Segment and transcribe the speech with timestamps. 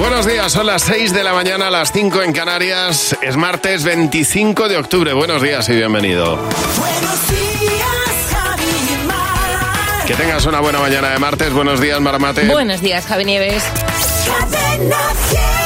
[0.00, 3.14] Buenos días, son las 6 de la mañana, las 5 en Canarias.
[3.20, 5.12] Es martes 25 de octubre.
[5.12, 6.36] Buenos días y bienvenido.
[6.36, 10.06] Buenos días, Javi y Mar.
[10.06, 11.52] Que tengas una buena mañana de martes.
[11.52, 12.48] Buenos días, Maramate.
[12.48, 13.62] Buenos días, Javi Nieves.
[14.26, 14.96] Cadena
[15.28, 15.59] 100.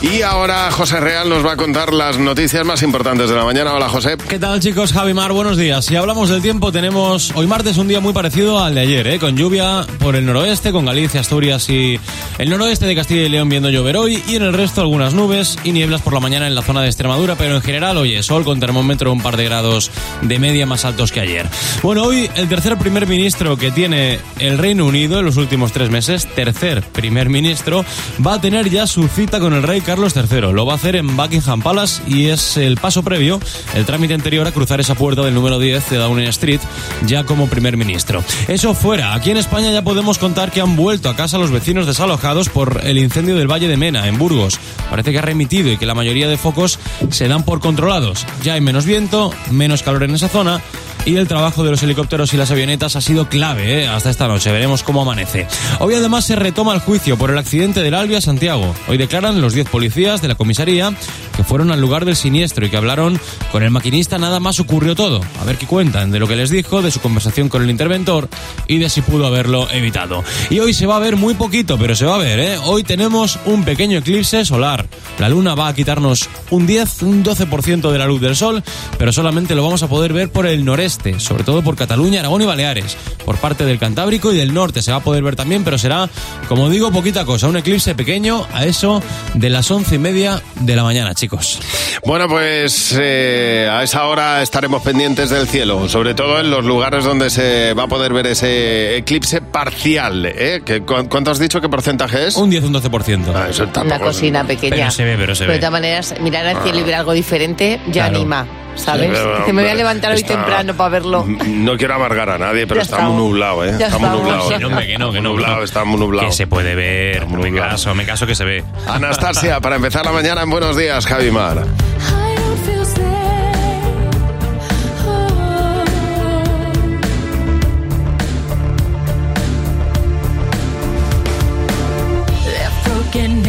[0.00, 3.74] Y ahora José Real nos va a contar las noticias más importantes de la mañana.
[3.74, 4.16] Hola, José.
[4.28, 4.92] ¿Qué tal chicos?
[4.92, 5.86] Javi Mar, buenos días.
[5.86, 9.18] Si hablamos del tiempo, tenemos hoy martes un día muy parecido al de ayer, ¿eh?
[9.18, 11.98] con lluvia por el noroeste, con Galicia, Asturias y
[12.38, 15.58] el noroeste de Castilla y León viendo llover hoy y en el resto algunas nubes
[15.64, 18.44] y nieblas por la mañana en la zona de Extremadura, pero en general, oye, sol
[18.44, 19.90] con termómetro un par de grados
[20.22, 21.48] de media más altos que ayer.
[21.82, 25.90] Bueno, hoy el tercer primer ministro que tiene el Reino Unido en los últimos tres
[25.90, 27.84] meses, tercer primer ministro,
[28.24, 30.52] va a tener ya su cita con el rey Carlos III.
[30.52, 33.40] Lo va a hacer en Buckingham Palace y es el paso previo,
[33.74, 36.60] el trámite anterior a cruzar esa puerta del número 10 de Downing Street
[37.06, 38.22] ya como primer ministro.
[38.48, 41.86] Eso fuera, aquí en España ya podemos contar que han vuelto a casa los vecinos
[41.86, 44.60] desalojados por el incendio del Valle de Mena, en Burgos.
[44.90, 48.26] Parece que ha remitido y que la mayoría de focos se dan por controlados.
[48.42, 50.60] Ya hay menos viento, menos calor en esa zona
[51.08, 53.88] y el trabajo de los helicópteros y las avionetas ha sido clave ¿eh?
[53.88, 54.52] hasta esta noche.
[54.52, 55.46] Veremos cómo amanece.
[55.80, 58.74] Hoy además se retoma el juicio por el accidente del Albia Santiago.
[58.88, 60.92] Hoy declaran los 10 policías de la comisaría
[61.34, 63.18] que fueron al lugar del siniestro y que hablaron
[63.52, 64.18] con el maquinista.
[64.18, 65.22] Nada más ocurrió todo.
[65.40, 68.28] A ver qué cuentan de lo que les dijo, de su conversación con el interventor
[68.66, 70.22] y de si pudo haberlo evitado.
[70.50, 72.38] Y hoy se va a ver muy poquito, pero se va a ver.
[72.38, 72.58] ¿eh?
[72.64, 74.86] Hoy tenemos un pequeño eclipse solar.
[75.18, 78.62] La luna va a quitarnos un 10, un 12% de la luz del sol,
[78.98, 82.42] pero solamente lo vamos a poder ver por el noreste, sobre todo por Cataluña, Aragón
[82.42, 82.96] y Baleares.
[83.24, 86.08] Por parte del Cantábrico y del norte se va a poder ver también, pero será,
[86.48, 87.48] como digo, poquita cosa.
[87.48, 89.02] Un eclipse pequeño a eso
[89.34, 91.60] de las once y media de la mañana, chicos.
[92.04, 97.04] Bueno, pues eh, a esa hora estaremos pendientes del cielo, sobre todo en los lugares
[97.04, 100.24] donde se va a poder ver ese eclipse parcial.
[100.26, 100.62] ¿eh?
[100.64, 101.60] ¿Qué- cu- ¿Cuánto has dicho?
[101.60, 102.36] ¿Qué porcentaje es?
[102.36, 103.32] Un 10, un 12%.
[103.34, 104.76] Ah, eso tampoco Una es- cocina pequeña.
[104.76, 105.54] Pero se ve, pero se Pero ve.
[105.54, 108.16] de todas maneras, mirar al cielo y ver algo diferente ya Claro.
[108.16, 108.46] anima,
[108.78, 109.06] ¿sabes?
[109.08, 111.24] Sí, pero, que me voy a levantar hoy está- temprano para verlo.
[111.26, 113.14] No quiero amargar a nadie, pero está estamos.
[113.16, 113.70] muy nublado, ¿eh?
[113.78, 114.48] Está muy nublado.
[114.48, 115.62] Que no, que no, que no, Nublado, no.
[115.64, 116.28] está muy nublado.
[116.28, 117.26] Que se puede ver.
[117.26, 118.64] Muy Me caso, me caso que se ve.
[118.86, 121.64] Anastasia, para empezar la mañana en Buenos Días, Javi Mar.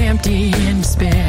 [0.10, 1.29] Empty, and despair.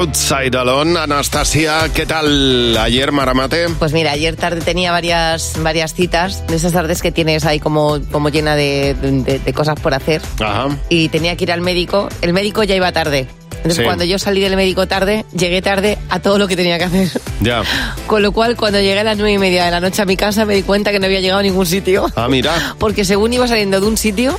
[0.00, 0.98] Outside Alone.
[0.98, 3.68] Anastasia, ¿qué tal ayer, Maramate?
[3.78, 8.00] Pues mira, ayer tarde tenía varias, varias citas, de esas tardes que tienes ahí como,
[8.10, 10.22] como llena de, de- de cosas por hacer.
[10.40, 10.68] Ajá.
[10.88, 12.08] Y tenía que ir al médico.
[12.22, 13.26] El médico ya iba tarde.
[13.56, 13.82] Entonces Sí.
[13.84, 17.20] cuando yo salí del médico tarde, llegué tarde a todo lo que tenía que hacer.
[17.42, 17.62] Ya.
[18.06, 20.16] Con lo cual, cuando llegué a las nueve y media de la noche a mi
[20.16, 22.06] casa, me di cuenta que no había llegado a ningún sitio.
[22.16, 22.74] Ah, mira.
[22.78, 24.38] Porque según iba saliendo de un sitio,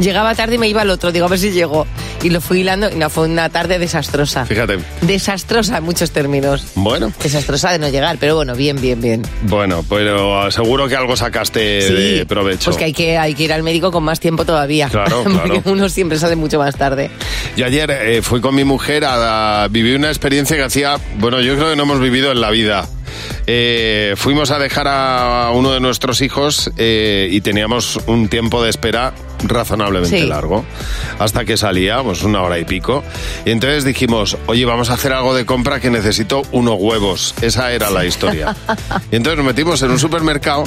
[0.00, 1.12] llegaba tarde y me iba al otro.
[1.12, 1.86] Digo, a ver si llego.
[2.22, 4.44] Y lo fui hilando y no, fue una tarde desastrosa.
[4.44, 4.78] Fíjate.
[5.02, 6.64] Desastrosa en muchos términos.
[6.74, 9.22] Bueno, Desastrosa de no llegar, pero bueno, bien, bien, bien.
[9.42, 12.66] bueno, pero seguro que algo sacaste de provecho.
[12.66, 14.88] Pues que hay, que hay que ir al médico con más tiempo todavía.
[14.88, 15.62] Claro, Porque claro.
[15.66, 17.10] uno siempre sale mucho más tarde.
[17.56, 21.40] Yo ayer eh, fui con mi mujer a, a vivir una experiencia que hacía, bueno,
[21.40, 22.88] yo creo que no hemos vivido en la vida.
[23.46, 28.70] Eh, fuimos a dejar a uno de nuestros hijos eh, y teníamos un tiempo de
[28.70, 29.12] espera
[29.44, 30.26] razonablemente Sí.
[30.26, 30.64] largo
[31.18, 33.02] hasta que salía, pues una hora y pico.
[33.44, 37.34] Y entonces dijimos, oye, vamos a hacer algo de compra que necesito unos huevos.
[37.42, 38.54] Esa era la historia.
[39.12, 40.64] Y entonces nos metimos en un supermercado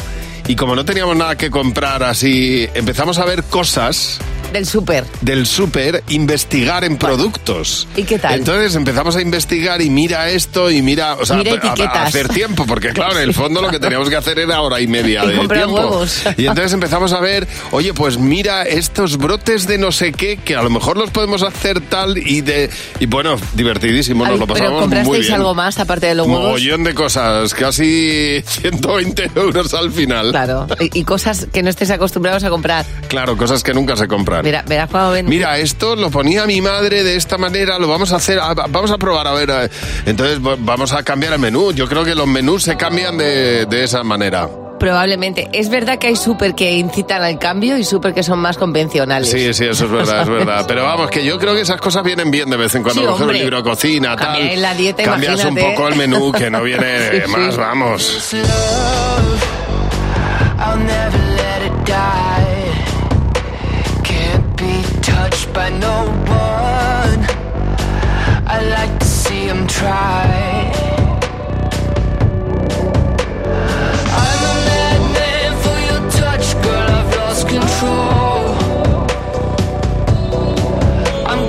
[0.48, 4.20] y como no teníamos nada que comprar así, empezamos a ver cosas
[4.54, 5.06] Del súper.
[5.22, 7.88] del súper investigar en productos.
[7.96, 8.36] ¿y qué tal?
[8.36, 12.30] Entonces empezamos a investigar y mira esto y mira, o sea, Mira a- a, hacer
[12.30, 15.24] tiempo, porque claro, en el fondo lo que teníamos que hacer era hora y media
[15.26, 15.74] Y de tiempo.
[15.76, 16.22] huevos.
[16.38, 20.56] Y entonces empezamos a ver, oye, pues mira estos brotes de no sé qué, que
[20.56, 22.70] a lo mejor los podemos hacer tal y de
[23.00, 25.34] y bueno, divertidísimo, nos Ay, lo pero pasamos muy comprasteis bien.
[25.34, 26.44] algo más aparte de los huevos.
[26.44, 30.32] Mogollón de cosas, casi 120 euros al final.
[30.32, 30.68] Claro.
[30.80, 32.86] Y, y cosas que no estés acostumbrados a comprar.
[33.08, 34.43] Claro, cosas que nunca se compran.
[34.44, 35.26] Mira, verás cuando ven.
[35.28, 38.66] Mira, esto lo ponía mi madre de esta manera, lo vamos a hacer, ah, va-
[38.70, 39.72] vamos a probar, a ver.
[40.06, 41.72] Entonces va- vamos a cambiar el menú.
[41.72, 44.50] Yo creo que los menús se cambian de, de esa manera.
[44.80, 45.48] Probablemente.
[45.54, 49.32] Es verdad que hay súper que incitan al cambio y súper que son más convencionales.
[49.32, 50.66] Sí, sí, eso es verdad, es verdad.
[50.68, 53.02] Pero vamos, que yo creo que esas cosas vienen bien de vez en cuando.
[53.02, 54.40] Sí, mejor un libro de cocina, tal.
[54.40, 57.32] Cambiar la dieta, Cambias un poco el menú, que no viene Sí, sí.
[57.32, 58.36] más, vamos.
[65.54, 67.20] By no one.
[68.48, 70.72] I like to see him try.
[74.22, 76.90] I'm a madman for your touch, girl.
[77.00, 78.44] I've lost control.
[81.28, 81.44] I'm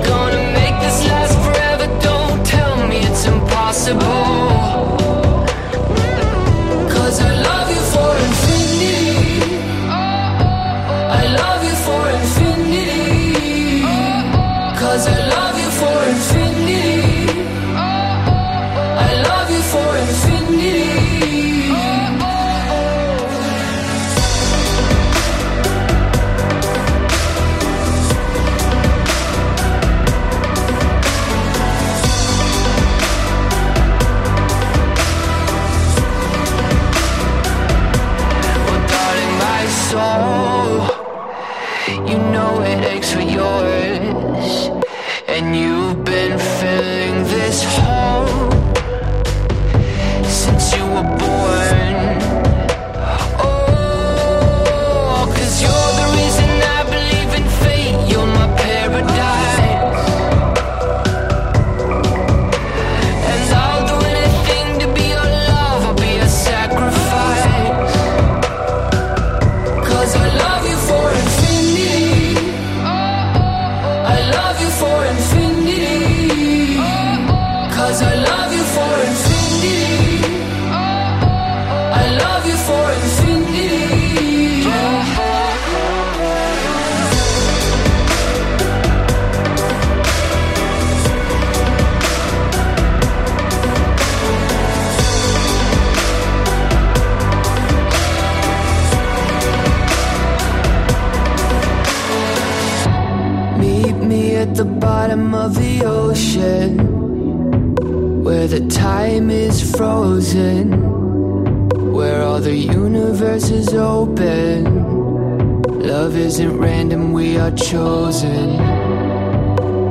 [118.25, 118.59] chosen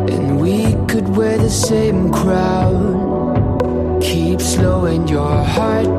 [0.08, 4.00] And we could wear the same crown.
[4.00, 5.93] Keep slowing your heart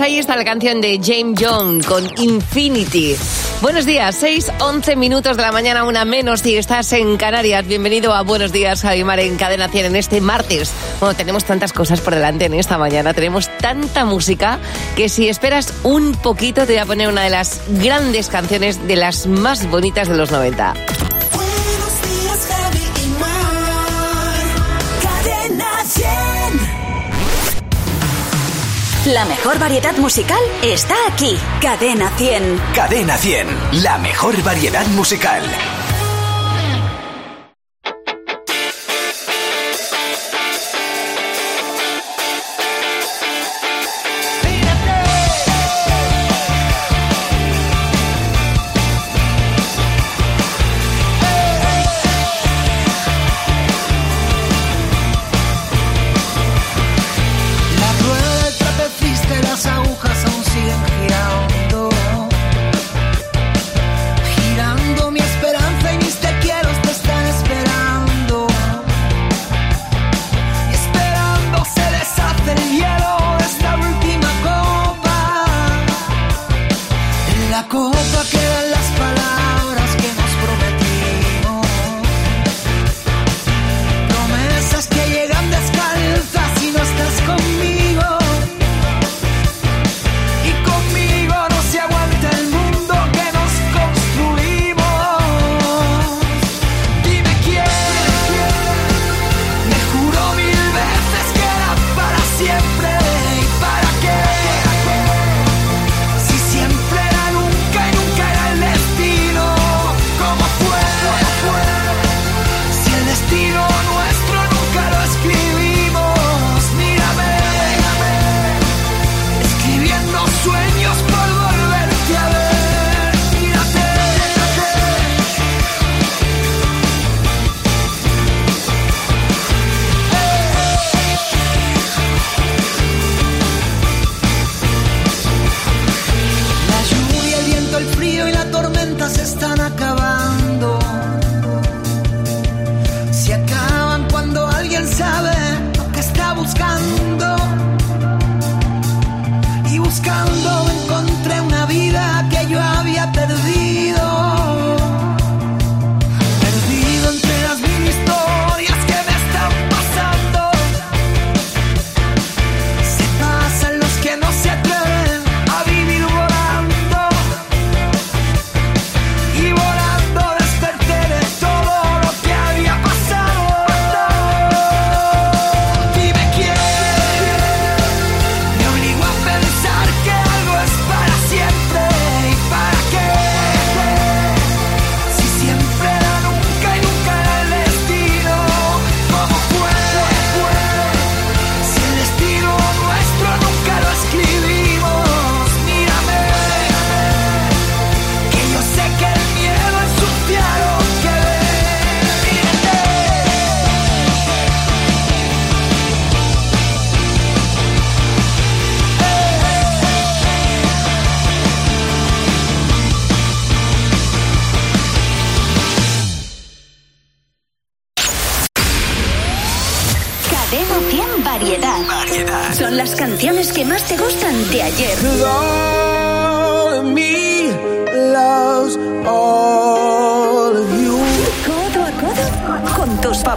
[0.00, 3.16] Pues ahí está la canción de James Young con Infinity.
[3.60, 7.66] Buenos días, 6, 11 minutos de la mañana, una menos si estás en Canarias.
[7.66, 10.72] Bienvenido a Buenos Días, Javimar en Cadena 100 en este martes.
[11.00, 14.58] Bueno, tenemos tantas cosas por delante en esta mañana, tenemos tanta música
[14.96, 18.96] que si esperas un poquito te voy a poner una de las grandes canciones de
[18.96, 21.09] las más bonitas de los 90.
[29.12, 31.36] La mejor variedad musical está aquí.
[31.60, 32.60] Cadena 100.
[32.74, 35.42] Cadena 100, la mejor variedad musical.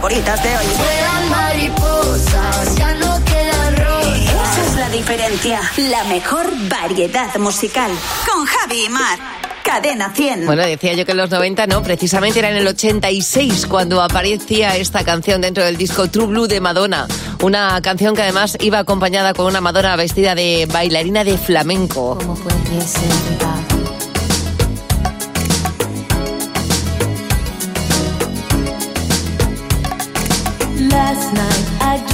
[0.04, 0.64] Favoritas de hoy.
[4.26, 5.60] Esa es la diferencia.
[5.78, 7.90] La mejor variedad musical.
[8.30, 9.18] Con Javi y Mar.
[9.62, 10.44] Cadena 100.
[10.44, 14.76] Bueno, decía yo que en los 90 no, precisamente era en el 86 cuando aparecía
[14.76, 17.08] esta canción dentro del disco True Blue de Madonna.
[17.40, 22.18] Una canción que además iba acompañada con una Madonna vestida de bailarina de flamenco.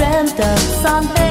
[0.00, 1.29] Dreamt of San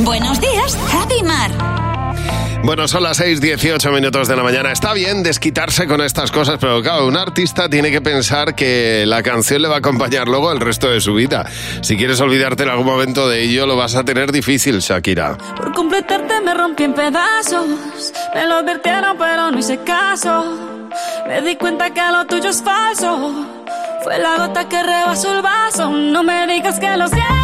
[0.00, 1.52] Buenos días, Javi Mar.
[2.64, 4.72] Bueno, son las 6, 18 minutos de la mañana.
[4.72, 9.22] Está bien desquitarse con estas cosas, pero claro, un artista tiene que pensar que la
[9.22, 11.46] canción le va a acompañar luego el resto de su vida.
[11.82, 15.36] Si quieres olvidarte en algún momento de ello, lo vas a tener difícil, Shakira.
[15.56, 17.68] Por completarte me rompí en pedazos.
[18.34, 20.88] Me lo advirtieron, pero no hice caso.
[21.28, 23.46] Me di cuenta que lo tuyo es falso.
[24.02, 25.88] Fue la gota que rebasó el vaso.
[25.90, 27.43] No me digas que lo sientes.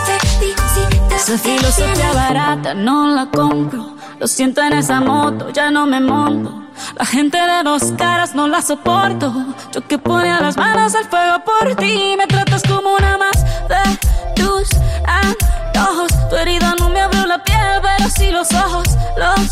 [1.31, 3.95] Esa filosofía barata no la compro.
[4.19, 6.65] Lo siento en esa moto, ya no me monto.
[6.97, 9.33] La gente de dos caras no la soporto.
[9.71, 12.15] Yo que ponía las manos al fuego por ti.
[12.17, 14.71] Me tratas como una más de tus
[15.05, 16.11] antojos.
[16.29, 18.89] Tu herida no me abrió la piel, pero sí los ojos.
[19.17, 19.51] Los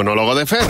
[0.00, 0.62] Monólogo de Fer.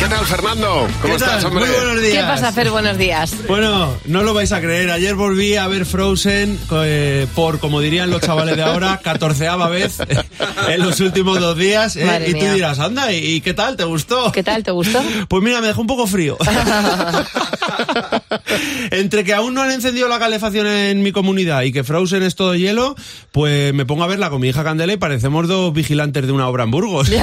[0.00, 0.88] ¿Qué tal, Fernando?
[1.00, 1.28] ¿Cómo ¿Qué tal?
[1.28, 1.64] estás, hombre?
[1.64, 2.14] Muy buenos días.
[2.14, 2.70] ¿Qué pasa, Fer?
[2.70, 3.34] Buenos días.
[3.46, 4.90] Bueno, no lo vais a creer.
[4.90, 9.98] Ayer volví a ver Frozen eh, por, como dirían los chavales de ahora, catorceava vez
[10.68, 11.94] en los últimos dos días.
[11.94, 12.04] ¿eh?
[12.04, 13.76] Madre Y tú dirás, anda, ¿y y qué tal?
[13.76, 14.32] ¿Te gustó?
[14.32, 14.64] ¿Qué tal?
[14.64, 15.00] ¿Te gustó?
[15.28, 16.36] Pues mira, me dejó un poco frío.
[18.90, 22.34] Entre que aún no han encendido la calefacción en mi comunidad y que Frozen es
[22.36, 22.94] todo hielo,
[23.32, 26.48] pues me pongo a verla con mi hija Candela y parecemos dos vigilantes de una
[26.48, 27.10] obra en Burgos.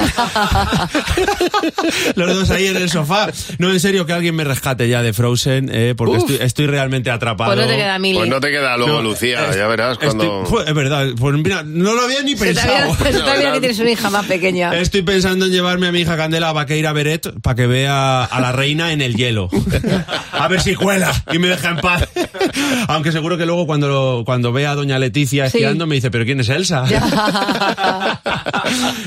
[2.16, 3.28] Los dos ahí en el sofá.
[3.58, 7.10] No, en serio, que alguien me rescate ya de Frozen, eh, porque estoy, estoy realmente
[7.10, 7.52] atrapado.
[7.54, 8.16] Pues no te queda mil.
[8.16, 10.64] Pues no te queda luego, No, Lucía, es- ya verás estoy- cuando...
[10.66, 12.74] Es verdad, pues mira, no lo había ni Se te pensado.
[12.74, 14.74] había- se te había que tienes una hija más pequeña.
[14.78, 18.40] Estoy pensando en llevarme a mi hija Candela a Vaqueira Beret para que vea a
[18.40, 19.48] la reina en el hielo.
[20.44, 22.06] A ver si cuela y me deja en paz.
[22.88, 25.56] Aunque seguro que luego cuando, cuando vea a doña Leticia Sí.
[25.58, 26.84] esquiando me dice, ¿pero quién es Elsa?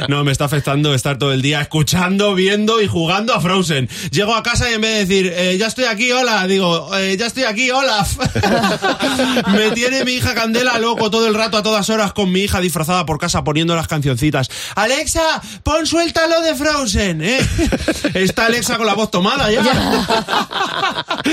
[0.08, 3.90] No, me está afectando estar todo el día escuchando, viendo y jugando a Frozen.
[4.12, 7.18] Llego a casa y en vez de decir, eh, ya estoy aquí, hola, digo, eh,
[7.20, 8.18] ya estoy aquí, Olaf.
[9.54, 12.62] me tiene mi hija Candela loco todo el rato, a todas horas, con mi hija
[12.62, 14.50] disfrazada por casa poniendo las cancioncitas.
[14.76, 17.40] Alexa, pon suéltalo de Frozen, ¿eh?
[18.14, 19.64] Está Alexa con la voz tomada ya.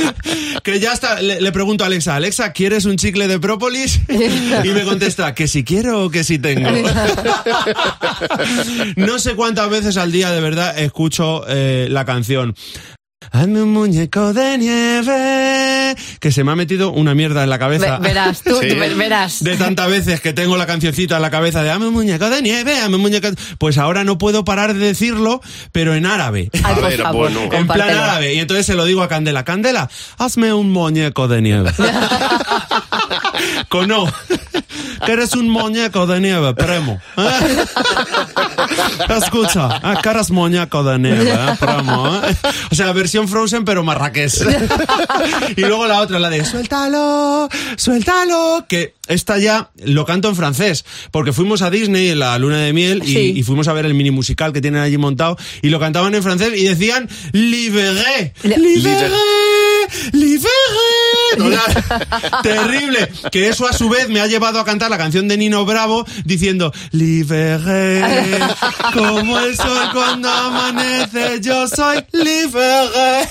[0.63, 4.01] que ya está, le, le pregunto a Alexa, Alexa, ¿quieres un chicle de própolis?
[4.09, 6.71] Y me contesta, que si quiero o que si tengo.
[8.97, 12.55] no sé cuántas veces al día de verdad escucho eh, la canción.
[13.33, 15.64] Hazme un muñeco de nieve.
[16.21, 17.99] Que se me ha metido una mierda en la cabeza.
[17.99, 18.69] Ve- verás, tú, Sí.
[18.69, 19.43] tú ve- verás.
[19.43, 22.43] De tantas veces que tengo la cancioncita en la cabeza de dame un muñeco de
[22.43, 23.29] nieve, un muñeco.
[23.59, 25.41] Pues ahora no puedo parar de decirlo,
[25.73, 26.51] pero en árabe.
[26.53, 27.53] Ay, A ver, favor, bueno.
[27.53, 28.35] En plan árabe.
[28.35, 29.45] Y entonces se lo digo a Candela.
[29.45, 31.73] Candela, hazme un muñeco de nieve.
[33.69, 34.07] Con no.
[35.05, 37.01] Que eres un muñeco de nieve, primo.
[37.17, 37.65] ¿Eh?
[39.19, 42.17] Escucha, ah, que eres muñeco de nieve, ¿eh, primo.
[42.17, 42.35] ¿eh?
[42.71, 44.45] O sea, versión Frozen, pero marraqués.
[45.57, 50.85] y luego la otra, la de suéltalo, suéltalo, que esta ya lo canto en francés,
[51.11, 53.33] porque fuimos a Disney en la luna de miel y, Sí.
[53.37, 56.23] y fuimos a ver el mini musical que tienen allí montado y lo cantaban en
[56.23, 59.11] francés y decían libéré, Le- libéré,
[60.13, 60.49] libéré.
[61.41, 63.11] O sea, terrible.
[63.31, 66.05] Que eso a su vez me ha llevado a cantar la canción de Nino Bravo
[66.25, 68.03] diciendo libéré,
[68.93, 73.29] como el sol cuando amanece, yo soy libéré.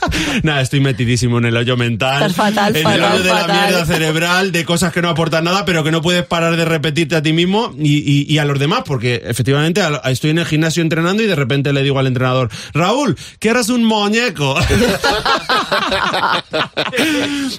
[0.42, 2.22] Nada, estoy metidísimo en el hoyo mental.
[2.22, 5.66] Estás fatal, en el hoyo de la mierda cerebral, de cosas que no aportan nada,
[5.66, 8.58] pero que no puedes parar de repetirte a ti mismo y, y- y a los
[8.58, 12.48] demás, porque efectivamente estoy en el gimnasio entrenando y de repente le digo al entrenador,
[12.72, 14.56] Raúl, que eres un muñeco.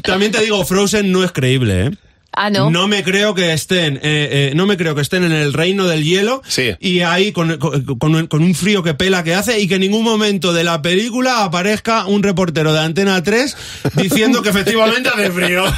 [0.03, 1.91] También te digo, Frozen no es creíble, ¿eh?
[2.33, 2.87] Ah, ¿no?
[2.87, 6.03] me creo que estén, eh, eh, no me creo que estén en el reino del
[6.03, 6.71] hielo Sí.
[6.79, 9.81] y ahí con, con- con- con un frío que pela que hace y que en
[9.81, 13.55] ningún momento de la película aparezca un reportero de Antena 3
[13.95, 15.63] diciendo que efectivamente hace frío.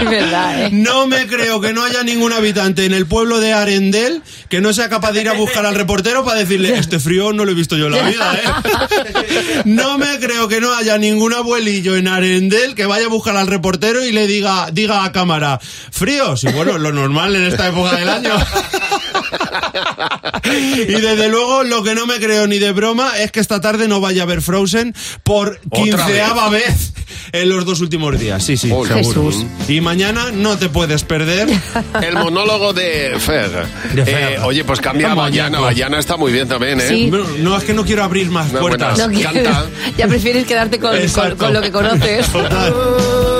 [0.00, 0.70] Es verdad, ¿eh?
[0.72, 4.72] No me creo que no haya ningún habitante en el pueblo de Arendel que no
[4.72, 7.54] sea capaz de ir a buscar al reportero para decirle, este frío no lo he
[7.54, 9.62] visto yo en la vida, ¿eh?
[9.66, 13.46] No me creo que no haya ningún abuelillo en Arendel que vaya a buscar al
[13.46, 17.96] reportero y le diga, diga a cámara, frío, sí, bueno, lo normal en esta época
[17.96, 18.30] del año.
[20.44, 23.88] Y desde luego lo que no me creo ni de broma es que esta tarde
[23.88, 26.92] no vaya a ver Frozen por ¿Otra quinceava vez
[27.32, 28.42] en los dos últimos días.
[28.42, 28.94] Sí, sí, Hola.
[28.96, 29.30] seguro.
[29.30, 29.46] Jesús.
[29.68, 31.48] Y mañana no te puedes perder.
[32.02, 33.50] El monólogo de Fer.
[33.94, 34.32] De Fer.
[34.32, 35.60] Eh, oye, pues cambia a Bayana.
[35.60, 36.88] Bayana está muy bien también, ¿eh?
[36.88, 37.06] Sí.
[37.10, 38.94] No, no, es que no quiero abrir más No, puertas.
[38.98, 39.66] bueno, No Canta.
[39.98, 40.96] ya prefieres quedarte con,
[41.36, 42.26] con- lo que conoces.
[42.28, 42.74] Total.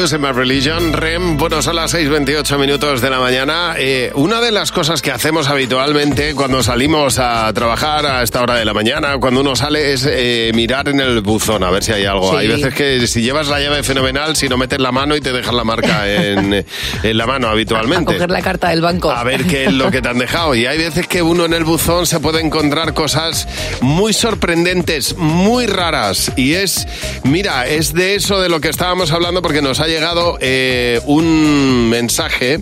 [0.00, 3.74] Lose My Religion, REM, bueno, son las 6.28 minutos de la mañana.
[3.76, 8.54] Eh, una de las cosas que hacemos habitualmente cuando salimos a trabajar a esta hora
[8.54, 11.92] de la mañana, cuando uno sale, es eh, mirar en el buzón a ver si
[11.92, 12.30] hay algo.
[12.30, 12.36] Sí.
[12.38, 15.32] Hay veces que si llevas la llave fenomenal, si no metes la mano y te
[15.32, 16.64] dejas la marca en,
[17.02, 18.14] en la mano A habitualmente.
[18.14, 19.10] coger la carta del banco.
[19.10, 20.54] A ver qué es lo que te han dejado.
[20.54, 23.46] Y hay veces que uno en el buzón se puede encontrar cosas
[23.82, 26.32] muy sorprendentes, muy raras.
[26.36, 26.88] Y es,
[27.22, 31.88] mira, es de eso de lo que estábamos hablando porque nos ha llegado eh, un
[31.88, 32.60] mensaje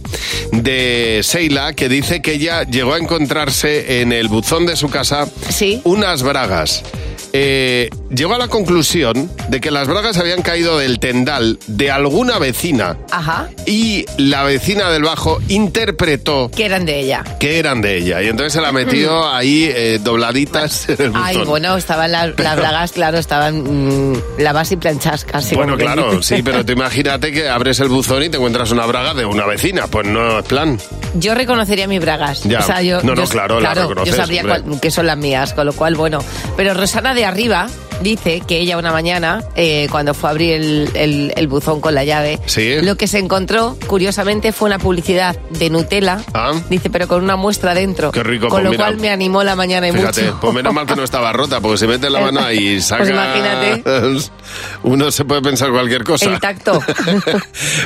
[0.51, 5.29] de Seila que dice que ella llegó a encontrarse en el buzón de su casa
[5.85, 6.83] unas bragas.
[7.33, 12.39] Eh, llegó a la conclusión de que las bragas habían caído del tendal de alguna
[12.39, 13.49] vecina Ajá.
[13.67, 17.25] y la vecina del bajo interpretó Que eran de ella.
[17.39, 18.23] que eran de ella.
[18.23, 21.23] Y entonces se la metió ahí eh, dobladitas en el buzón.
[21.25, 25.55] Ay, bueno, estaban las, las bragas, claro, estaban mm, lavas y planchas casi.
[25.55, 26.37] Bueno, como que claro, dice.
[26.37, 29.45] sí, pero tú imagínate que abres el buzón y te encuentras una braga de una
[29.47, 29.87] vecina.
[29.87, 30.79] Pues no es plan.
[31.15, 32.43] Yo reconocería mis bragas.
[32.45, 32.61] Ya.
[32.61, 34.61] O sea, yo, No, no, yo- claro, las reconoces, Yo sabría hombre.
[34.63, 36.19] cuál- que son las mías, con lo cual, bueno.
[36.57, 37.67] Pero Rosana de arriba
[38.01, 41.95] dice que ella una mañana, eh, cuando fue a abrir el, el- el buzón con
[41.95, 42.77] la llave, Sí.
[42.83, 46.21] lo que se encontró, curiosamente, fue una publicidad de Nutella.
[46.71, 48.09] Dice, pero con una muestra dentro.
[48.09, 48.13] Ah.
[48.13, 48.85] Qué rico, Con pues lo mira.
[48.85, 50.39] cual me animó la mañana y Fíjate, mucho.
[50.41, 53.03] pues menos mal que no estaba rota, porque si metes la mano ahí y saca...
[53.05, 53.83] Pues imagínate.
[54.83, 56.27] Uno se puede pensar cualquier cosa.
[56.27, 56.81] El tacto.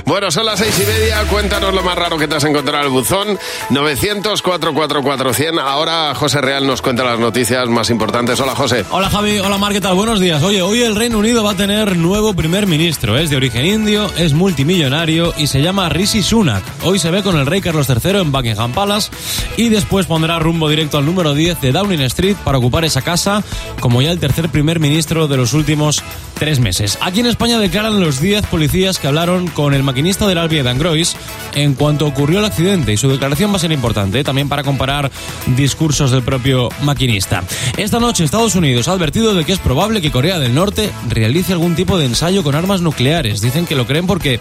[0.05, 1.23] Bueno, son las seis y media.
[1.31, 3.39] Cuéntanos lo más raro que te has encontrado en el buzón.
[3.71, 5.61] 900-444-100.
[5.61, 8.39] Ahora José Real nos cuenta las noticias más importantes.
[8.41, 8.85] Hola, José.
[8.91, 9.95] Hola Javi, hola Mar, ¿qué tal?
[10.03, 10.43] Buenos días.
[10.43, 13.17] Oye, hoy el Reino Unido va a tener nuevo primer ministro.
[13.17, 16.65] Es de origen indio, es multimillonario y se llama Rishi Sunak.
[16.83, 19.13] Hoy se ve con el rey Carlos III en Buckingham Palace
[19.57, 23.45] y después pondrá rumbo directo al número 10 de Downing Street para ocupar esa casa
[23.79, 26.03] como ya el tercer primer ministro de los últimos
[26.35, 26.99] tres meses.
[27.01, 31.15] Aquí en España declaran los 10 policías que hablaron con el maquinista del Alvia Dangrois
[31.55, 34.25] en cuanto ocurrió el accidente y su declaración va a ser importante ¿eh?
[34.25, 35.13] también para comparar
[35.55, 37.45] discursos del propio maquinista.
[37.77, 41.53] Esta noche Estados Unidos ha advertido de que es probable que Corea del Norte realice
[41.53, 43.41] algún tipo de ensayo con armas nucleares.
[43.41, 44.41] Dicen que lo creen porque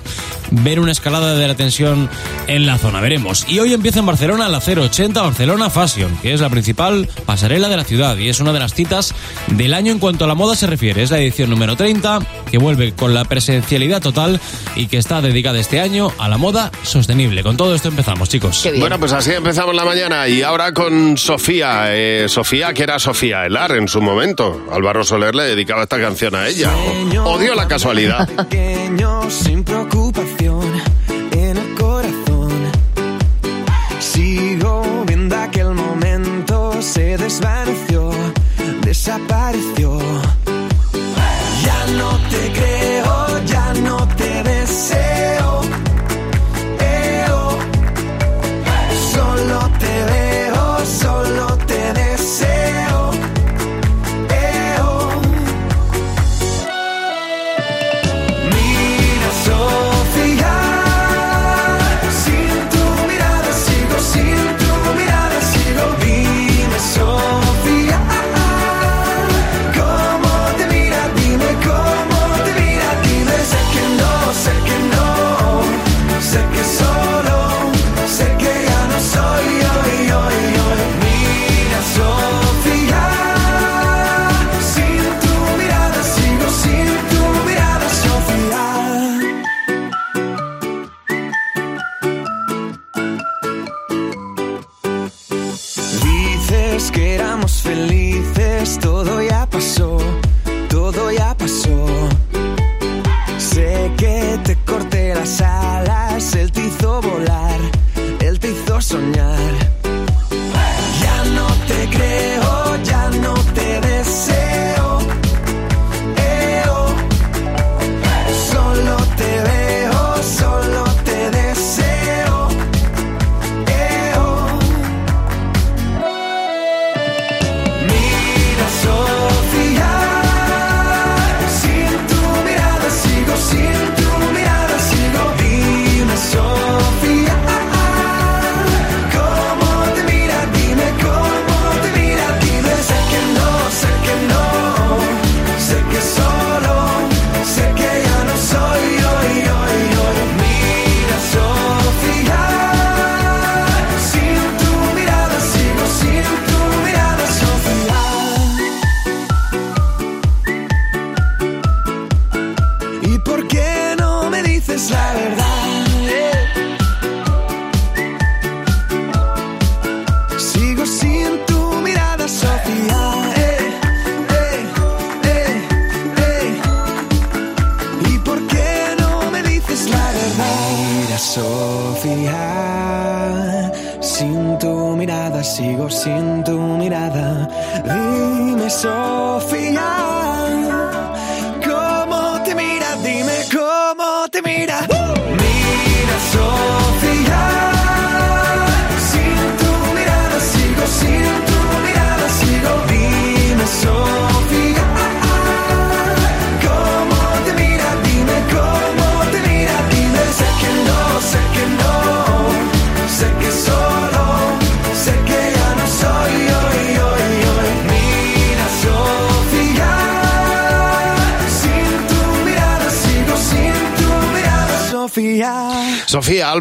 [0.51, 2.09] ven una escalada de la tensión
[2.47, 3.01] en la zona.
[3.01, 3.45] Veremos.
[3.47, 7.77] Y hoy empieza en Barcelona la 080 Barcelona Fashion, que es la principal pasarela de
[7.77, 9.13] la ciudad y es una de las citas
[9.47, 11.03] del año en cuanto a la moda se refiere.
[11.03, 14.39] Es la edición número 30 que vuelve con la presencialidad total
[14.75, 17.43] y que está dedicada este año a la moda sostenible.
[17.43, 18.69] Con todo esto empezamos, chicos.
[18.77, 21.85] Bueno, pues así empezamos la mañana y ahora con Sofía.
[21.87, 24.67] Eh, Sofía, que era Sofía Elar en su momento.
[24.71, 26.71] Álvaro Soler dedicaba esta canción a ella.
[27.25, 28.27] Odio la casualidad.
[29.31, 30.61] sin preocupación
[31.31, 32.51] en el corazón.
[33.99, 38.11] Sigo viendo aquel momento, se desvaneció,
[38.81, 39.99] desapareció.
[41.63, 43.30] Ya no te creo,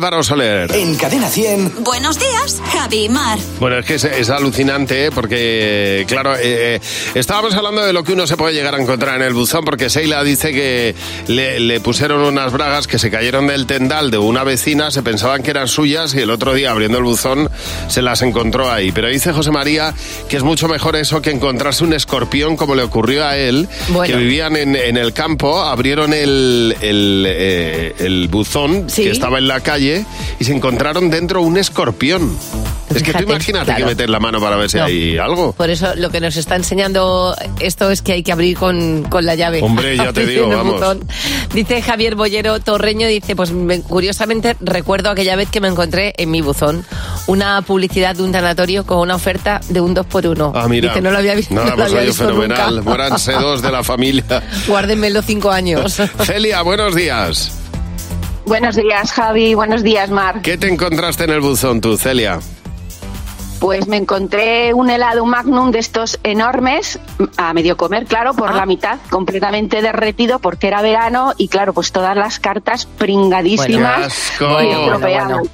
[0.00, 0.74] Álvaro Soler.
[0.74, 1.84] En Cadena 100.
[1.84, 3.38] Buenos días, Javi Mar.
[3.58, 5.10] Bueno, es que es, es alucinante, ¿eh?
[5.10, 6.40] porque, claro, eh,
[6.76, 6.80] eh,
[7.14, 9.90] estábamos hablando de lo que uno se puede llegar a encontrar en el buzón, porque
[9.90, 10.94] Seila dice que
[11.26, 15.42] le, le pusieron unas bragas que se cayeron del tendal de una vecina, se pensaban
[15.42, 17.50] que eran suyas y el otro día abriendo el buzón
[17.88, 18.92] se las encontró ahí.
[18.92, 19.92] Pero dice José María
[20.30, 24.10] que es mucho mejor eso que encontrarse un escorpión como le ocurrió a él, Bueno.
[24.14, 29.02] que vivían en, en el campo, abrieron el, el, eh, el buzón Sí.
[29.02, 29.89] que estaba en la calle
[30.38, 32.36] y se encontraron dentro un escorpión.
[32.94, 33.78] Es que tú imagínate claro.
[33.80, 34.84] que meter la mano para ver si No.
[34.84, 35.52] hay algo.
[35.52, 39.24] Por eso lo que nos está enseñando esto es que hay que abrir con, con
[39.24, 39.62] la llave.
[39.62, 40.96] Hombre, ya te digo, vamos.
[41.54, 46.32] Dice Javier Bollero Torreño, dice, pues me- curiosamente recuerdo aquella vez que me encontré en
[46.32, 46.84] mi buzón
[47.28, 50.88] una publicidad de un tanatorio con una oferta de un 2 por 1 Ah, mira.
[50.88, 52.76] Dice, no lo había visto, Nada, no pues había visto fenomenal.
[52.76, 52.88] nunca.
[52.90, 54.42] Muéranse dos de la familia.
[54.66, 56.00] Guárdenmelo cinco años.
[56.24, 57.52] Celia, buenos días.
[58.50, 59.54] Buenos días, Javi.
[59.54, 60.42] Buenos días, Mar.
[60.42, 62.40] ¿Qué te encontraste en el buzón tú, Celia?
[63.60, 66.98] Pues me encontré un helado Magnum de estos enormes,
[67.36, 68.54] a medio comer, claro, por Ah.
[68.56, 73.78] la mitad, completamente derretido porque era verano y, claro, pues todas las cartas pringadísimas Bueno,
[73.78, 74.58] y qué asco.
[74.60, 75.00] estropeadas.
[75.00, 75.36] bueno.
[75.36, 75.50] Bueno,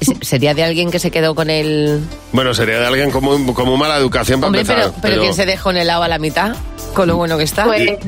[0.00, 2.00] se- sería de alguien que se quedó con el...
[2.32, 4.82] Bueno, sería de alguien como, como mala educación para Hombre, empezar.
[4.90, 6.54] pero, pero ¿quién se dejó en el agua a la mitad?
[6.94, 7.64] Con lo bueno que está.
[7.64, 7.98] Pues,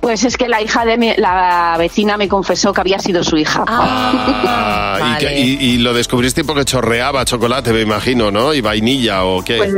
[0.00, 3.36] pues es que la hija de mi- la vecina me confesó que había sido su
[3.36, 3.64] hija.
[3.66, 5.18] Ah, y, Vale.
[5.26, 8.52] que- y- y lo descubriste porque chorreaba chocolate, me imagino, ¿no?
[8.52, 9.56] Y vainilla o qué.
[9.56, 9.72] Pues,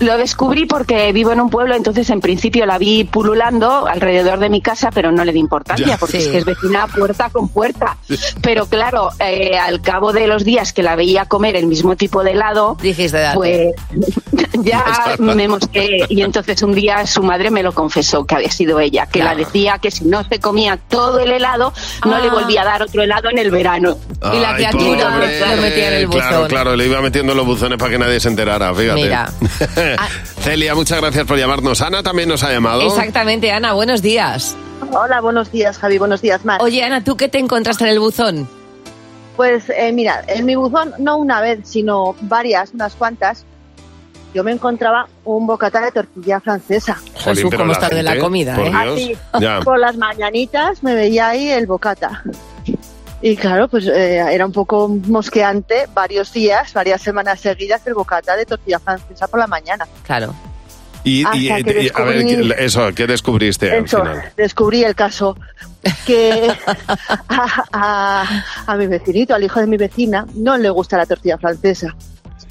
[0.00, 4.48] lo descubrí porque vivo en un pueblo, entonces en principio la vi pululando alrededor de
[4.50, 5.96] mi casa, pero no le di importancia, Ya.
[5.98, 6.24] porque Sí.
[6.26, 7.96] es que es vecina puerta con puerta.
[8.42, 12.24] Pero claro, eh, al cabo de los días que la veía comer el mismo tipo
[12.24, 13.74] de helado, Dijiste, pues
[14.62, 14.84] ya
[15.18, 16.04] me mosqué.
[16.08, 19.38] Y entonces un día su madre me lo confesó, que había sido ella, que Claro.
[19.38, 21.72] la decía que si no se comía todo el helado,
[22.06, 22.20] no Ah.
[22.20, 23.96] le volvía a dar otro helado en el verano.
[24.34, 26.48] y la criatura lo metía en el Claro, buzón.
[26.48, 29.00] claro, le iba metiendo en los buzones para que nadie se enterara, fíjate.
[29.02, 29.32] Mira.
[29.98, 30.08] Ah.
[30.40, 31.80] Celia, muchas gracias por llamarnos.
[31.82, 32.82] Ana también nos ha llamado.
[32.82, 34.56] Exactamente, Ana, buenos días.
[34.92, 35.98] Hola, buenos días, Javi.
[35.98, 36.60] Buenos días, Mar.
[36.62, 38.48] Oye, Ana, ¿tú qué te encontraste en el buzón?
[39.36, 43.44] Pues eh, mira, en mi buzón no una vez, sino varias, unas cuantas,
[44.34, 46.98] yo me encontraba un bocata de tortilla francesa.
[47.16, 48.70] Jesús, cómo está de la comida, por ¿eh?
[48.70, 48.94] Dios.
[48.94, 49.60] Así, Ya.
[49.60, 52.22] por las mañanitas me veía ahí el bocata.
[53.22, 58.34] Y claro, pues eh, era un poco mosqueante varios días, varias semanas seguidas el bocata
[58.36, 59.86] de tortilla francesa por la mañana.
[60.04, 60.34] Claro.
[61.04, 64.32] Y, Hasta y- que y- a ver, descubrí- ¿qué- eso, ¿qué descubriste al Eso, final?
[64.36, 65.36] descubrí el caso
[66.06, 66.50] que
[67.28, 71.38] a, a- a mi vecinito, al hijo de mi vecina, no le gusta la tortilla
[71.38, 71.94] francesa.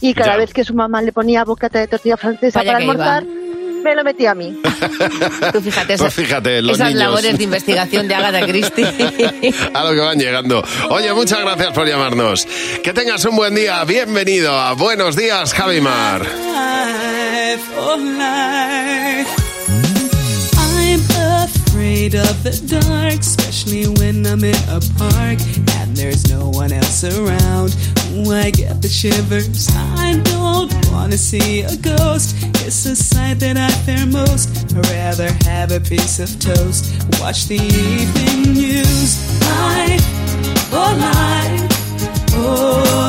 [0.01, 0.38] Y cada Ya.
[0.38, 3.22] vez que su mamá le ponía bocata de tortilla francesa Vaya para iba.
[3.84, 4.60] Me lo metía a mí.
[5.54, 7.04] Tú fíjate, Pues fíjate, los esas niños.
[7.04, 8.86] labores de investigación de Agatha Christie.
[9.74, 10.64] A lo que van llegando.
[10.90, 12.48] Oye, muchas gracias por llamarnos.
[12.84, 13.84] Que tengas un buen día.
[13.86, 16.22] Bienvenido a Buenos Días, Javimar.
[16.22, 17.64] life,
[18.18, 19.30] life.
[20.58, 21.02] I'm
[21.46, 25.40] afraid of the dark, especially when I'm in a park
[25.80, 27.76] and there's no one else around.
[28.10, 29.70] I get the shivers.
[29.76, 32.36] I don't wanna see a ghost.
[32.66, 34.49] It's a sight that I fear most.
[34.76, 36.86] I'd rather have a piece of toast.
[37.20, 39.12] Watch the evening news.
[39.41, 40.05] Life,
[40.74, 43.09] oh life, oh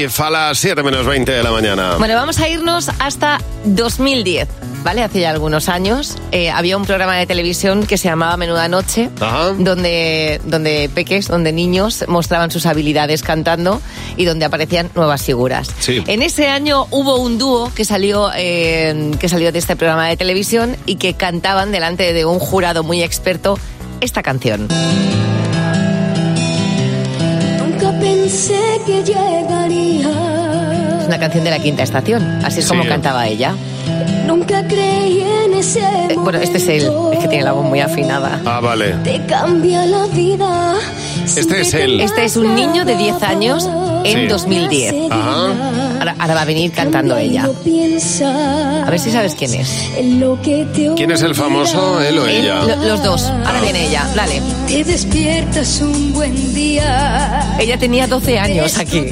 [0.00, 1.96] Live a las 7 menos 20 de la mañana.
[1.98, 4.48] Bueno, vamos a irnos hasta 2010,
[4.82, 5.02] ¿vale?
[5.02, 9.10] Hace ya algunos años eh, había un programa de televisión que se llamaba Menuda Noche,
[9.20, 9.50] Ajá.
[9.58, 13.82] donde, donde peques, donde niños mostraban sus habilidades cantando
[14.16, 15.68] y donde aparecían nuevas figuras.
[15.80, 16.02] Sí.
[16.06, 20.16] En ese año hubo un dúo que salió, eh, que salió de este programa de
[20.16, 23.58] televisión y que cantaban delante de un jurado muy experto
[24.00, 24.66] esta canción.
[27.58, 29.59] Nunca pensé que llegaría.
[31.10, 32.88] Una canción de la quinta estación, así es como Sí.
[32.88, 33.52] cantaba ella.
[34.28, 37.80] Nunca creí en ese Eh, bueno, este es él, es que tiene la voz muy
[37.80, 38.40] afinada.
[38.46, 38.92] Ah, vale.
[39.02, 40.74] Te cambia la vida.
[41.24, 42.00] Este es él.
[42.00, 43.68] Este es un niño de 10 años
[44.04, 44.26] en Sí.
[44.28, 44.94] 2010.
[45.10, 45.46] Ajá.
[45.98, 47.42] Ahora, ahora va a venir cantando ella.
[47.44, 49.90] A ver si sabes quién es.
[50.96, 52.62] ¿Quién es el famoso, él o Él, ella?
[52.62, 53.24] lo- los dos.
[53.44, 54.06] Ahora viene ella.
[54.14, 54.40] Dale.
[54.68, 57.56] Te despiertas un buen día.
[57.58, 59.08] Ella tenía 12 años aquí.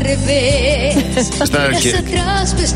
[0.00, 1.30] Revés.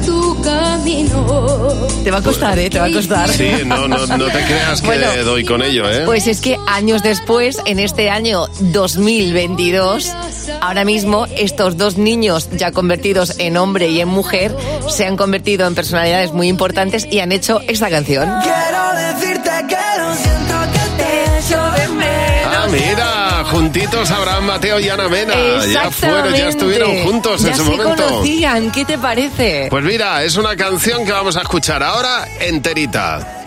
[0.05, 1.87] Tu camino.
[2.03, 2.69] Te va a costar, ¿eh?
[2.69, 3.29] Te va a costar.
[3.29, 6.03] Sí, no, no, no te creas que Bueno, doy con ello, ¿eh?
[6.05, 10.13] Pues es que años después, en este año 2022,
[10.61, 14.57] ahora mismo estos dos niños ya convertidos en hombre y en mujer
[14.89, 18.29] se han convertido en personalidades muy importantes y han hecho esta canción.
[18.43, 22.32] Quiero decirte que lo siento que te echo de menos.
[22.73, 25.35] Mira, juntitos Abraham, Mateo y Ana Mena.
[25.73, 28.05] Ya fueron, ya estuvieron juntos ya en su se momento.
[28.05, 29.67] conocían, ¿qué te parece?
[29.71, 33.43] Pues mira, es una canción que vamos a escuchar ahora enterita.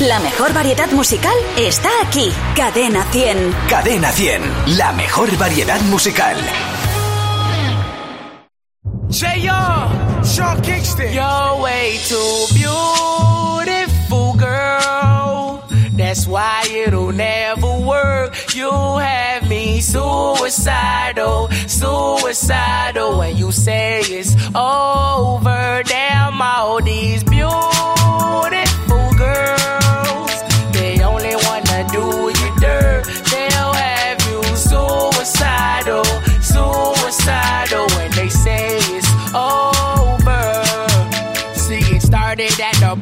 [0.00, 2.30] La mejor variedad musical está aquí.
[2.56, 3.54] Cadena 100.
[3.68, 4.42] Cadena 100.
[4.76, 6.36] La mejor variedad musical.
[9.08, 9.52] Say yo,
[10.24, 11.12] Sean Kingston.
[11.12, 13.33] You're way too beautiful.
[16.14, 18.54] That's why it'll never work.
[18.54, 23.18] You have me suicidal, suicidal.
[23.18, 27.73] When you say it's over, damn all these beautiful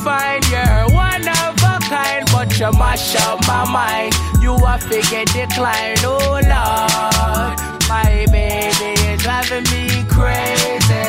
[0.00, 0.42] divine.
[0.50, 4.14] You're one of a kind, but you mash up my mind.
[4.40, 5.96] You are figure decline.
[6.04, 7.58] Oh, Lord.
[7.88, 11.08] My baby is driving me crazy.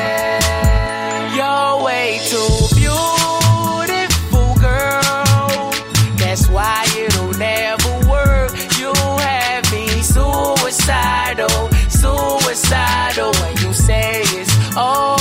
[1.35, 5.71] You're way too beautiful, girl.
[6.17, 8.51] That's why it'll never work.
[8.79, 13.31] You have me suicidal, suicidal.
[13.41, 15.20] When you say it's over,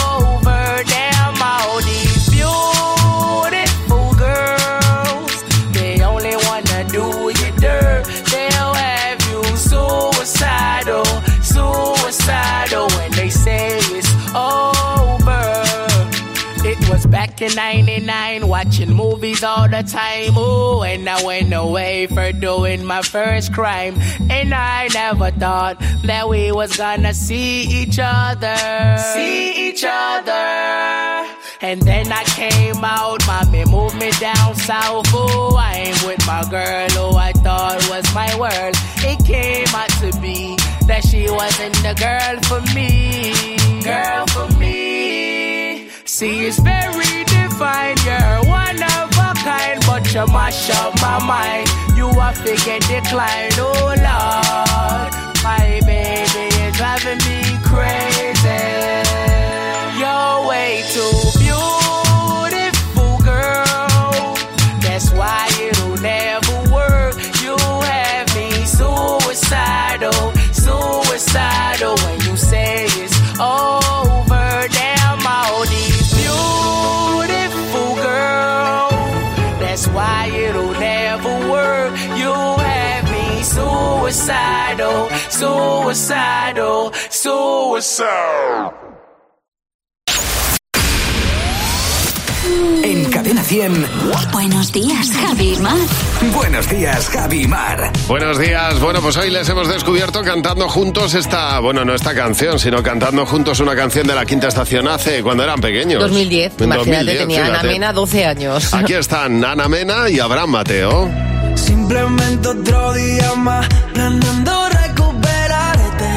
[17.11, 20.33] back in 99, watching movies all the time.
[20.37, 23.97] Oh, and I went away for doing my first crime.
[24.31, 28.97] And I never thought that we was gonna see each other.
[29.15, 31.27] See each other.
[31.63, 35.07] And then I came out, mommy moved me down south.
[35.13, 38.75] Oh, I ain't with my girl who I thought was my world.
[39.05, 40.57] It came out to be
[40.87, 43.83] that she wasn't the girl for me.
[43.83, 45.50] Girl for me.
[46.11, 47.97] See, it's very divine.
[48.05, 51.69] You're one of a kind, but you mash up my mind.
[51.97, 55.13] You are figure decline, oh Lord.
[55.45, 58.59] My baby is driving me crazy.
[60.01, 64.35] You're way too beautiful, girl.
[64.83, 67.15] That's why it'll never work.
[67.41, 67.57] You
[67.87, 73.80] have me suicidal, suicidal when you say it's over.
[84.13, 88.73] Suicidal, suicidal, suicidal.
[92.83, 93.87] En Cadena 100.
[94.33, 95.77] Buenos días, Javi Mar.
[96.35, 97.93] Buenos días, Javi Mar.
[98.09, 98.81] Buenos días.
[98.81, 103.25] Bueno, pues hoy les hemos descubierto cantando juntos esta, bueno, no esta canción, sino cantando
[103.27, 106.03] juntos una canción de la quinta estación hace cuando eran pequeños.
[106.03, 107.69] 2010, En imagínate, 2010, tenía Ana fíjate.
[107.69, 108.75] Mena 12 años.
[108.75, 111.31] Aquí están Ana Mena y Abraham Mateo.
[111.67, 116.11] Simplemente otro día más planeando recuperarte.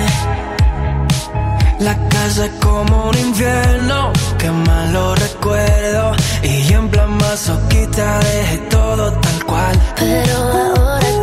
[1.79, 6.13] La casa es como un infierno, que malo recuerdo.
[6.43, 9.79] Y en plan masoquista dejé todo tal cual.
[9.97, 11.22] Pero ahora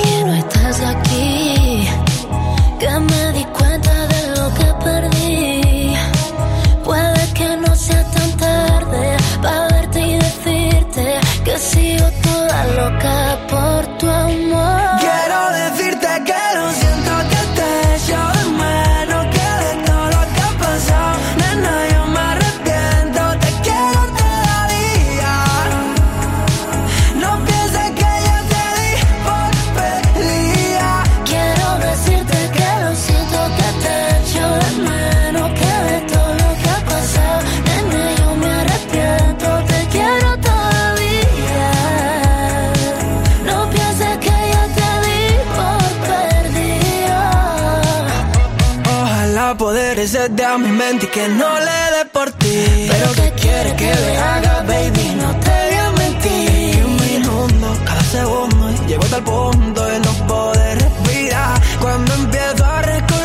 [50.28, 52.88] de a mi mente y que no le dé por ti.
[52.90, 56.84] Pero que quiere que le haga, baby, no te voy a mentir.
[56.84, 61.60] Un minuto, cada segundo, llego hasta el punto de no poder respirar.
[61.80, 63.20] Cuando empiezo a recordar.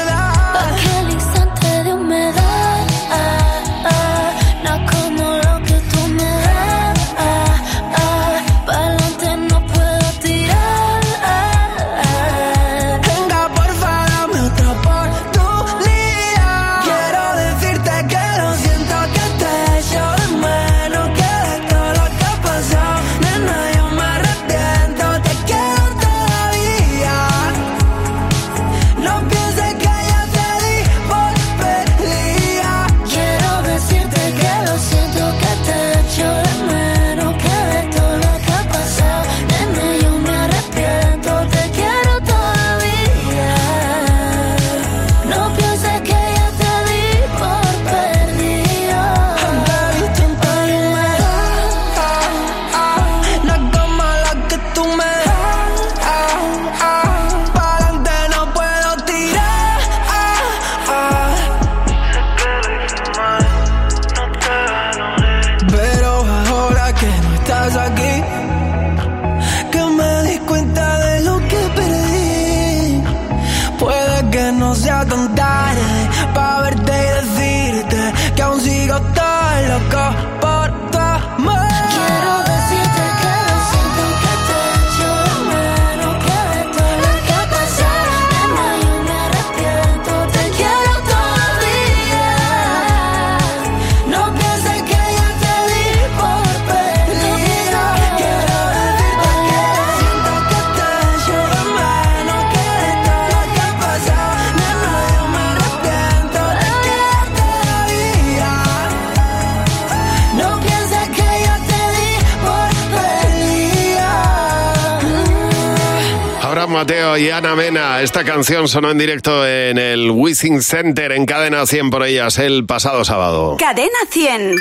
[117.17, 118.01] Y Ana Mena.
[118.01, 122.65] Esta canción sonó en directo en el Wishing Center en Cadena 100 por ellas el
[122.65, 123.55] pasado sábado.
[123.57, 124.55] Cadena 100.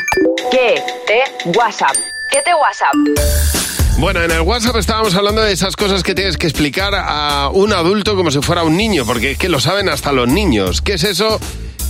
[0.52, 1.96] ¿Qué te WhatsApp?
[2.30, 2.94] ¿Qué te WhatsApp?
[3.98, 7.72] Bueno, en el WhatsApp estábamos hablando de esas cosas que tienes que explicar a un
[7.72, 10.80] adulto como si fuera un niño, porque es que lo saben hasta los niños.
[10.80, 11.40] ¿Qué es eso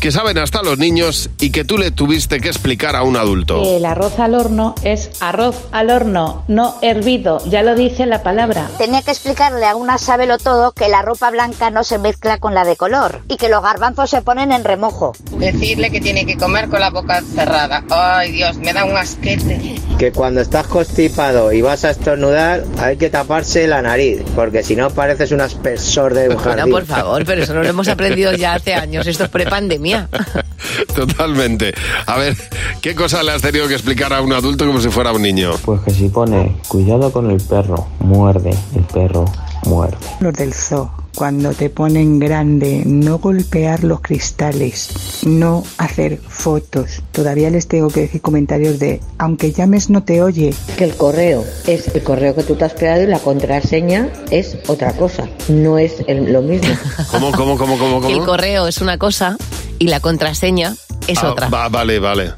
[0.01, 3.63] que saben hasta los niños y que tú le tuviste que explicar a un adulto.
[3.77, 8.69] El arroz al horno es arroz al horno, no hervido, ya lo dice la palabra.
[8.77, 12.55] Tenía que explicarle a una sábelo todo que la ropa blanca no se mezcla con
[12.55, 15.13] la de color y que los garbanzos se ponen en remojo.
[15.39, 17.83] Decirle que tiene que comer con la boca cerrada.
[17.91, 19.77] Ay, Dios, me da un asquete.
[19.99, 24.77] Que cuando estás constipado y vas a estornudar, hay que taparse la nariz, porque si
[24.77, 26.73] no pareces un aspersor de un Bueno, jardín.
[26.73, 29.07] por favor, pero eso no lo hemos aprendido ya hace años.
[29.07, 29.84] Esto es prepandemia.
[30.95, 31.75] Totalmente.
[32.07, 32.37] A ver,
[32.81, 35.53] ¿qué cosa le has tenido que explicar a un adulto como si fuera un niño?
[35.65, 39.25] Pues que si pone cuidado con el perro, muerde, el perro
[39.67, 39.97] muerde.
[40.21, 47.03] Los del zoo, cuando te ponen grande, no golpear los cristales, no hacer fotos.
[47.13, 50.55] Todavía les tengo que decir comentarios de, aunque llames no te oye.
[50.77, 54.57] Que el correo es el correo que tú te has creado y la contraseña es
[54.67, 56.75] otra cosa, no es el- lo mismo.
[57.11, 58.27] ¿Cómo, cómo, cómo, cómo, Que el cómo?
[58.27, 59.37] correo es una cosa
[59.79, 60.75] y la contraseña
[61.07, 61.49] es Ah, otra.
[61.49, 62.33] va- vale, vale.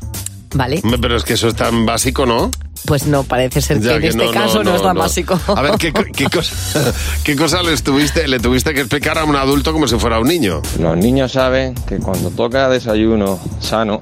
[0.55, 0.81] ¿Vale?
[0.83, 2.51] Hombre, Pero es que eso es tan básico, ¿no?
[2.87, 4.95] Pues no, parece ser que Ya en que este no, caso no, no, es tan
[4.95, 5.01] no.
[5.01, 5.39] básico.
[5.49, 6.93] A ver, ¿qué, qué cosa,
[7.25, 10.29] qué cosa les tuviste, le tuviste que explicar a un adulto como si fuera un
[10.29, 10.63] niño?
[10.79, 13.99] Los niños saben que cuando toca desayuno sano,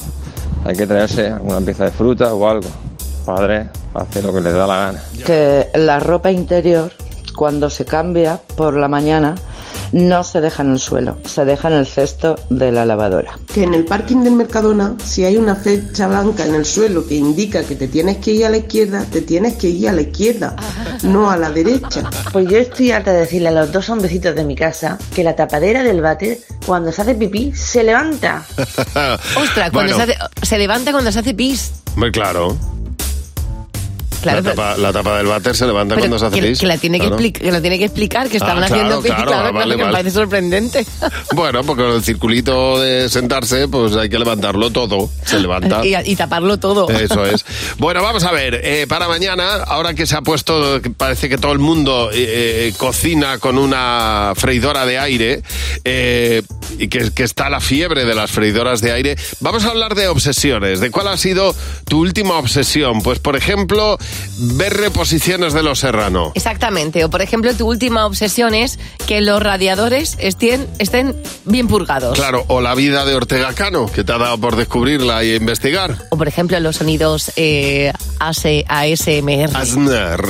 [0.65, 2.69] hay que traerse una pieza de fruta o algo.
[3.25, 5.03] Padre, hace lo que les da la gana.
[5.25, 6.93] que la ropa interior,
[7.35, 9.35] cuando se cambia por la mañana,
[9.95, 13.39] no se deja en el suelo, se deja en el cesto de la lavadora.
[13.55, 17.15] que en el parking del Mercadona, si hay una flecha blanca en el suelo que
[17.15, 20.01] indica que te tienes que ir a la izquierda, te tienes que ir a la
[20.03, 20.57] izquierda,
[21.05, 22.11] no a la derecha.
[22.33, 25.37] Pues yo estoy harta de decirle a los dos hombrecitos de mi casa que la
[25.37, 28.45] tapadera del váter, cuando se hace pipí, se levanta.
[29.41, 29.97] Ostras, cuando Bueno.
[29.97, 31.71] se, hace- se levanta cuando se hace pis.
[31.95, 32.57] Hombre, claro.
[34.25, 36.77] Claro, la, tapa, la tapa del váter se levanta cuando se hace que, que la
[36.79, 37.23] tiene que, Claro.
[37.33, 39.13] que la tiene que explicar que estaban Ah, claro, haciendo pis.
[39.15, 39.93] claro, ah, vale, que me vale.
[39.97, 40.87] parece sorprendente.
[41.35, 45.11] Bueno, porque el circulito de sentarse, pues hay que levantarlo todo.
[45.25, 45.85] Se levanta.
[45.87, 46.89] y, y taparlo todo.
[46.91, 47.45] Eso es.
[47.79, 51.53] Bueno, vamos a ver, eh, para mañana, ahora que se ha puesto, parece que todo
[51.53, 55.43] el mundo eh, eh, cocina con una freidora de aire
[55.85, 56.43] eh,
[56.79, 60.09] y que, que está la fiebre de las freidoras de aire, vamos a hablar de
[60.09, 61.55] obsesiones, de cuál ha sido
[61.89, 63.03] tu última obsesión.
[63.03, 63.99] Pues, por ejemplo,
[64.39, 66.33] ver reposiciones de Los Serrano.
[66.35, 67.05] Exactamente.
[67.05, 72.17] O, por ejemplo, tu última obsesión es que los radiadores estén, estén bien purgados.
[72.17, 75.97] Claro, o la vida de Ortega Cano, que te ha dado por descubrirla y investigar.
[76.11, 79.57] O, por ejemplo, los sonidos eh, AS ASMR.
[79.57, 80.21] Asmer.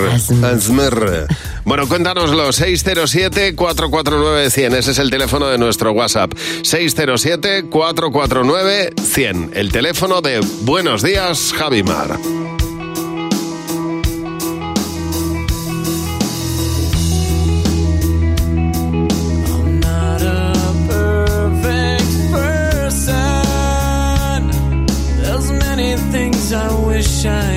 [0.45, 1.27] Asmer.
[1.65, 2.49] Bueno, cuéntanoslo.
[2.49, 4.75] 607-449-100.
[4.75, 6.33] Ese es el teléfono de nuestro WhatsApp.
[6.63, 9.51] 607-449-100.
[9.55, 12.19] El teléfono de Buenos Días, Javimar.
[27.25, 27.54] shine.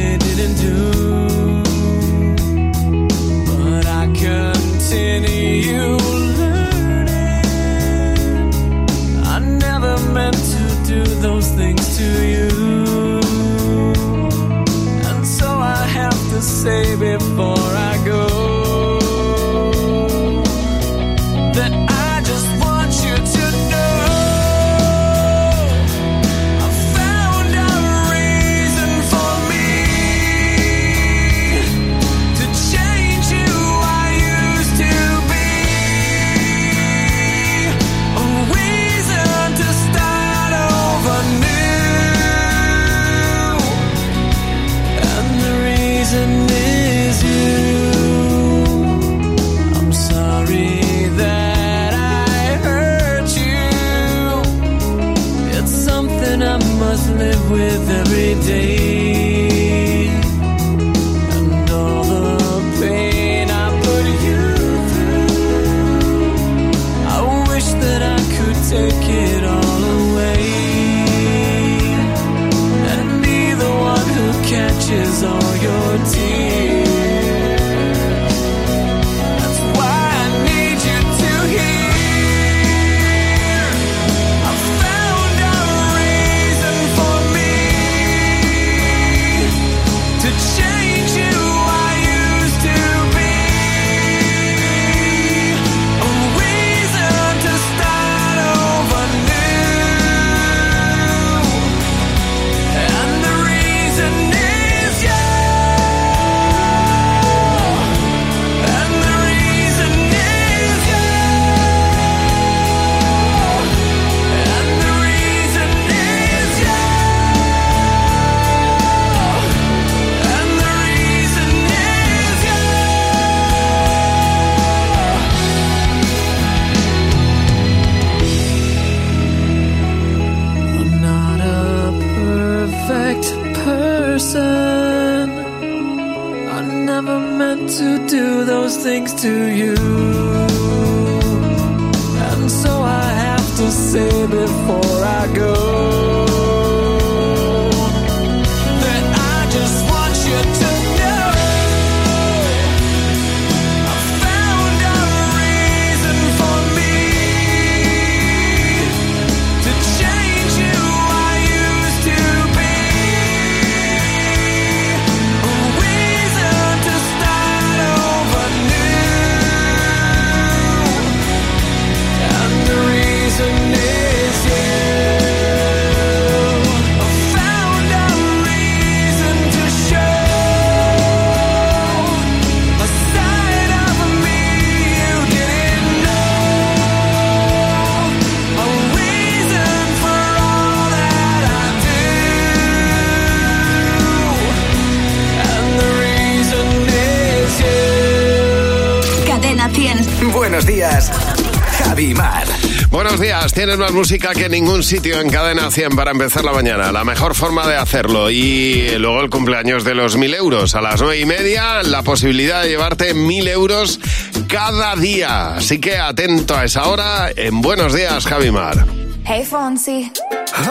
[203.57, 206.91] Tienes más música que ningún sitio en Cadena 100 para empezar la mañana.
[206.91, 208.29] La mejor forma de hacerlo.
[208.29, 210.75] Y luego el cumpleaños de los mil euros.
[210.75, 213.99] A las nueve y media, la posibilidad de llevarte mil euros
[214.47, 215.55] cada día.
[215.55, 218.85] Así que atento a esa hora en Buenos días, Javi Mar.
[219.25, 220.11] Hey Fonsi.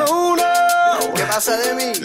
[0.09, 1.93] Oh no, ¿qué pasa de mí?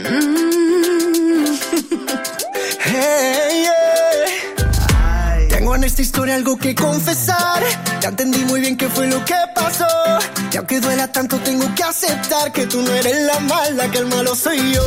[2.84, 5.48] Hey, yeah.
[5.48, 7.62] Tengo en esta historia algo que confesar.
[8.02, 9.86] Ya entendí muy bien qué fue lo que pasó.
[10.54, 14.08] Y aunque duela tanto, tengo que aceptar que tú no eres la mala, que el
[14.08, 14.86] malo soy yo.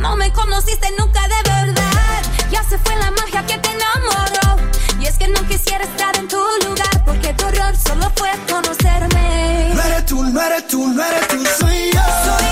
[0.00, 2.22] No me conociste nunca de verdad.
[2.50, 4.62] Ya se fue la magia que te enamoró.
[5.00, 7.04] Y es que no quisiera estar en tu lugar.
[7.04, 9.72] Porque tu error solo fue conocerme.
[9.74, 12.00] No eres tú, no eres tú, no eres tú, soy yo.
[12.24, 12.43] Soy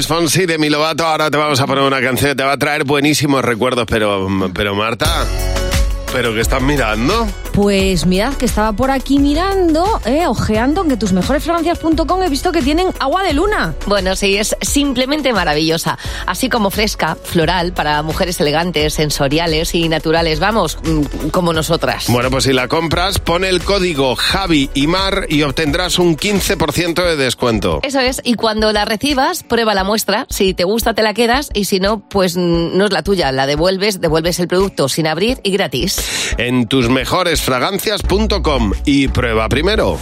[0.00, 2.56] Luis Fonsi de Mi Lovato, ahora te vamos a poner una canción, te va a
[2.56, 5.26] traer buenísimos recuerdos, pero, pero Marta,
[6.10, 7.28] ¿pero qué estás mirando?
[7.62, 12.88] Pues mirad que estaba por aquí mirando, eh, ojeando que tus he visto que tienen
[12.98, 13.74] agua de luna.
[13.86, 15.98] Bueno, sí, es simplemente maravillosa.
[16.24, 20.40] Así como fresca, floral, para mujeres elegantes, sensoriales y naturales.
[20.40, 22.06] Vamos, mm, como nosotras.
[22.08, 27.04] Bueno, pues si la compras, pon el código Javi y Mar y obtendrás un 15%
[27.04, 27.80] de descuento.
[27.82, 30.26] Eso es, y cuando la recibas, prueba la muestra.
[30.30, 33.32] Si te gusta, te la quedas, y si no, pues mm, no es la tuya.
[33.32, 36.00] La devuelves, devuelves el producto sin abrir y gratis.
[36.38, 36.66] En
[37.50, 39.98] tusmejoresfragancias.com y prueba primero.